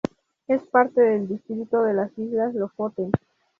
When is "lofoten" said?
2.55-3.11